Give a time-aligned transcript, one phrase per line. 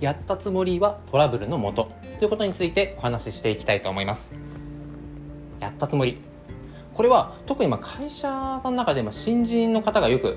[0.00, 1.90] やったつもりはトラブルのもと。
[2.18, 4.32] ということについてお話ししていきたいと思います。
[5.58, 6.18] やったつもり。
[6.94, 10.36] これは特にま会社の中で新人の方がよく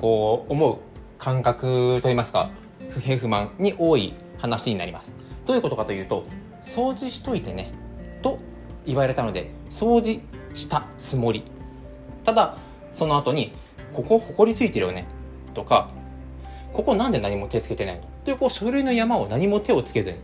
[0.00, 0.78] こう思う
[1.18, 2.50] 感覚といいますか
[2.88, 5.14] 不平不満に多い話になります。
[5.44, 6.24] どういうことかというと
[6.62, 7.72] 掃除しといてね。
[8.22, 8.38] と
[8.86, 10.22] 言われたので掃除
[10.54, 11.44] したつもり。
[12.24, 12.56] ただ
[12.94, 13.52] その後に
[13.92, 15.06] ここほこりついてるよね。
[15.52, 15.90] とか
[16.72, 18.11] ここなんで何も手つけてないの？
[18.24, 20.16] というこう書類の山を何も手をつけずに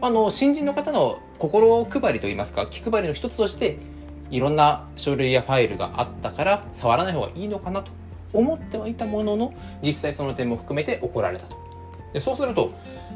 [0.00, 3.78] あの新人の方の心配りといいますか気配りの一つとして
[4.30, 7.90] いろんな書類やファイルがあったから触らない方がいいのかなと
[8.32, 11.56] 思ってはいたものの実際その点も含めて怒られたと。
[12.12, 12.72] でそうすると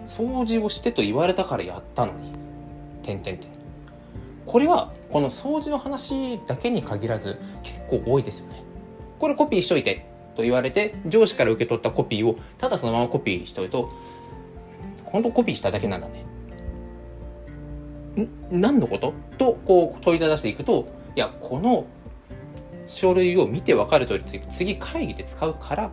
[0.06, 2.32] 掃除をしてと言われたからやったのに
[3.02, 3.50] 点点点。
[4.44, 8.62] これはこの掃除の話だけに限らず結構多いですよね。
[9.18, 10.06] これコピーしといて。
[10.36, 13.92] と言われて上司から受け取ったコピーをただそのままコピーしておくと
[15.04, 16.24] 本当コピーしただけなんだね。
[18.22, 19.12] ん何のこと？
[19.38, 21.86] とこう問いただしていくといやこの
[22.86, 25.90] 書類を見て分かる通り次会議で使うから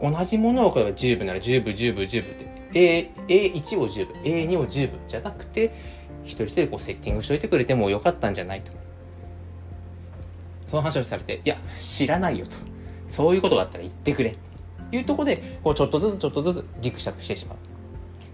[0.00, 5.74] 同じものを例えば10部なら10部10部10部って A A1 を10部 A2 を10部じゃなくて
[6.24, 8.72] 一人一人こうセッティングしといてくれてもよかったんじゃないと。
[10.66, 12.69] その話をされていや知らないよと。
[13.10, 14.36] そういうことがあったら言ってくれ
[14.92, 17.56] いうところでこうちょっとずつちょっとずつギクシャクしてしまう。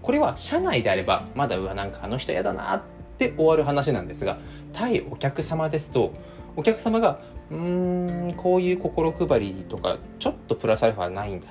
[0.01, 2.81] これは社内であればまだうわなんかあの人嫌だなっ
[3.17, 4.37] て終わる話なんですが
[4.71, 6.13] 対お客様ですと
[6.55, 7.19] お客様が
[7.51, 11.47] うーんこういう心配りとかちょっとプラスアルファないんだ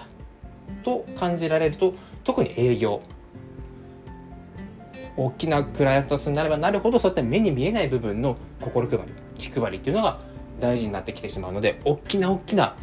[0.85, 3.03] と感じられると特に営業。
[5.19, 10.21] 大きなクライアントになればなるほどそういった目に見えない部分の心配り気配りっていうのが
[10.61, 12.77] 大事になってきてしまうので大きな大きな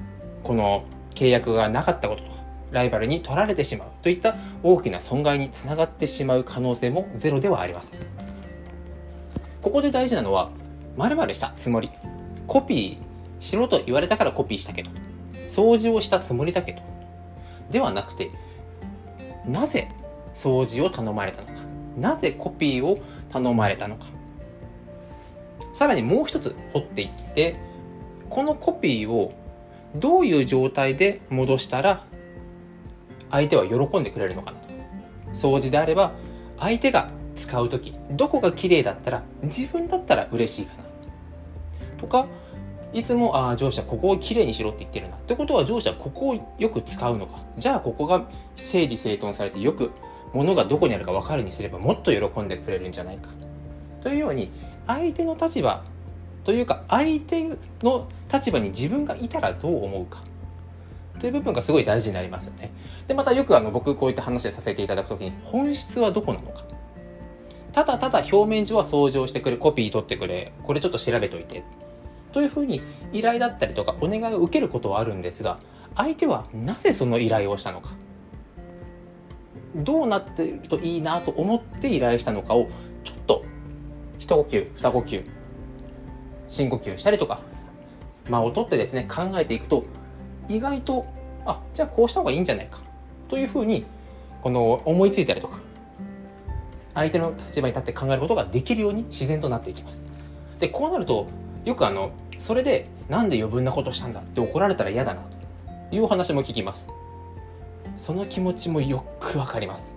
[0.44, 2.38] この契約がなかったこととか
[2.72, 8.00] ライバルに取られてしまうといった大きな損害につながってしまう可能性もゼロではありません。
[9.62, 10.52] ここで大事なのは
[10.98, 11.90] 〇〇したつもり。
[12.46, 14.92] コピーしろと言われたからコピーしたけど
[15.48, 16.82] 掃除をしたつもりだけど
[17.72, 18.32] ではなくて
[19.46, 19.88] なぜ
[20.34, 21.54] 掃除を頼まれたのか
[21.98, 23.00] なぜコピーを
[23.30, 24.06] 頼まれたのか。
[25.74, 27.56] さらにもう一つ掘っていって
[28.30, 29.34] このコピーを
[29.96, 32.06] どういう状態で戻したら
[33.32, 34.68] 相手は喜んでくれるのかなと
[35.34, 36.14] 掃除であれば
[36.58, 40.84] 相手が使う時どこが綺麗だったら自分だったら嬉しいかな
[41.98, 42.28] とか
[42.94, 45.16] いつも、ああ、上司はここをきれいにしろって言ってるな。
[45.16, 47.40] ってことは上司はここをよく使うのか。
[47.58, 49.92] じゃあここが整理整頓されてよく
[50.32, 53.32] 物がどこにあるか分かるにすればもっと喜んでくれるんじゃないか。
[54.02, 54.52] というように、
[54.86, 55.84] 相手の立場
[56.44, 60.22] というか、相手の立場に自分がいたらどう思うか。
[61.20, 62.72] という部分がすごい大事になりますよね。
[63.08, 66.64] で、またよくあの僕こういった話をさせていただくときに、本質はどこなのか。
[67.72, 71.64] ただただ表面上は掃除をしてくれ、コピー取ってくれ、これちょっと調べといて。
[72.34, 72.82] というふうに
[73.14, 75.60] 依頼だったりとかお願いを受けることはあるんですが
[75.96, 77.92] 相手はなぜその依頼をしたのか
[79.76, 82.70] どうなってるといいなと思って依頼したのかを
[83.04, 83.46] ちょっと
[84.20, 85.30] 一呼吸二呼吸
[86.54, 87.42] 深呼吸したりとか。
[88.30, 89.84] 間を取ってですね考えていくと
[90.48, 91.06] 意外と
[91.46, 92.80] あじゃあこうした方がいいんじゃないか。
[93.28, 93.86] というふうに
[94.42, 95.60] この思いついたりとか
[96.94, 100.04] 相手の立場に立って考えることができるように自然となっていきます。
[100.60, 101.28] でこうなると
[101.66, 105.22] よくあのそれでなんで余分なことしたんだって怒られたら嫌だな
[105.90, 106.88] というお話も聞きます。
[107.98, 109.96] その気持ちもよくわかります。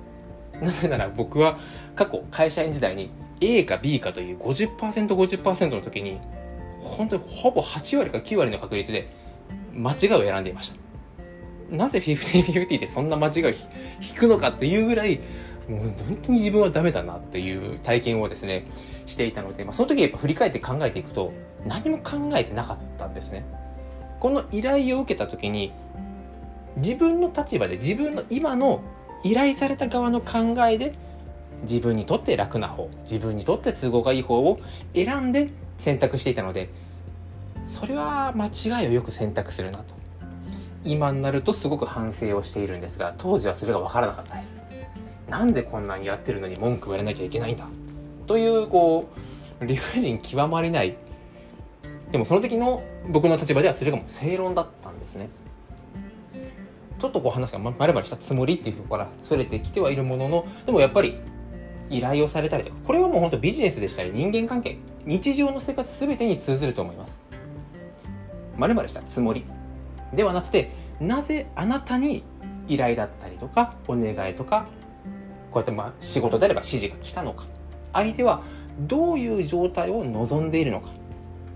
[0.61, 1.59] なぜなら僕は
[1.95, 6.19] 過去会社員時代に A か B かという 50%50% 50%の時に
[6.87, 9.09] 本当にほぼ8割か9割の確率で
[9.75, 10.77] 間違いを選んでいました
[11.71, 15.21] なぜ50-50でそんな間違いを引くのかっていうぐらい
[15.69, 18.67] もう本当に自分はダメだなっていう体験をですね
[19.07, 21.33] していたので、まあ、その時やっぱ振り返って考えていくと
[21.67, 23.45] 何も考えてなかったんですね。
[24.21, 25.73] この依頼を受けた時に
[26.77, 28.81] 自分の立場で自分の今の
[29.23, 30.95] 依頼された側の考えで
[31.63, 34.59] 自分にとって楽な方自分にとって都合がいい方を
[34.95, 36.69] 選んで選択していたので
[37.67, 39.95] それは間違いをよく選択するなと。
[40.85, 44.57] 今になるとすごく反省をしているんですが当時はそれが分からなかったです。
[45.29, 47.67] なんでこんなにやってるのに文句言われなきゃいけないんだ？
[48.29, 49.11] というこ
[49.61, 50.97] う理不尽極まりない。
[52.13, 55.29] でもその時の僕の立場ではそれがもう正論だったんですね。
[57.01, 61.19] ちょっとこう話がまるまるしたつもりっていうところからそれてきてはいるもののでもやっぱり
[61.91, 67.21] 依頼をされたりとかこれはもう本当ビジネスでしたり人間関係日常の生活全てに通ずると思います。
[68.57, 69.45] まるまるしたつもり。
[70.13, 72.25] ではなくてなぜあなたに
[72.69, 74.67] 依頼だったりとかお願いとか
[75.51, 77.45] こうやってまあ仕事であれば指示が来たのか。
[77.93, 78.43] 相手は
[78.81, 80.91] どういう状態を望んでいるのか。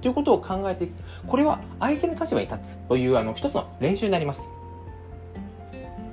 [0.00, 0.92] ということを考えていく
[1.26, 2.78] これは相手の立場に立つ。
[2.88, 4.48] というあの一つの練習になります。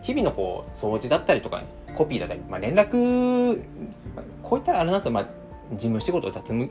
[0.01, 1.61] 日々のこう掃除だったりとか、
[1.93, 3.61] コピーだったり、まあ、連絡
[4.41, 5.27] こういったらあれなんですよ、まあ、
[5.73, 6.69] 事務仕事雑務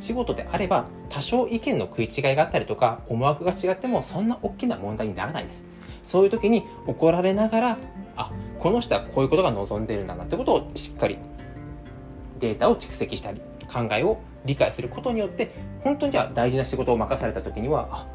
[0.00, 5.64] 仕事であれば多少意見の食い違いがあったりとか思惑が違ってもそんな大きな問題にならないです。
[6.02, 7.78] そういう時に怒られながら
[8.16, 11.18] あこの人はこういうことが望んでるんだなってことをしっかり
[12.38, 13.40] データを蓄積したり
[13.72, 15.50] 考えを理解することによって
[15.84, 18.06] 本当にじゃあ大事な仕事を任された時にはあ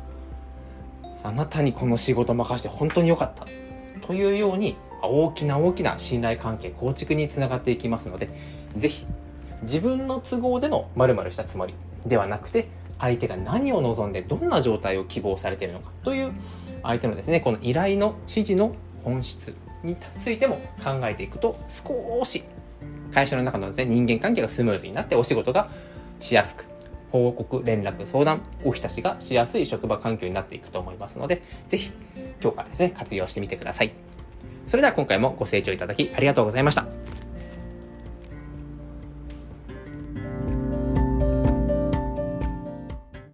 [1.24, 3.46] あなたにこの仕事任せて本当に良かった。
[4.06, 8.30] というように大きな大きな信頼関係構築につながっていきますので
[8.76, 9.06] 是非
[9.66, 11.74] 自分の都合での〇〇したつもり
[12.06, 12.68] ではなくて
[13.00, 16.32] 相手が何を望んでどんな状態を希望されているのかという
[16.82, 22.44] 相手のですねこの依頼の指示の本質についても考えていくと少し
[23.12, 25.70] 会社の中のですね人間関係がスムーズになってお仕事が
[26.20, 26.66] しやすく
[27.12, 31.92] 報告連絡相談おひたしがしやすい職場環境になっていくと思いますので是非
[32.42, 33.92] 今日からですね活用してみてください。
[34.68, 36.95] それでは今回もご清聴いただきありがとうございました。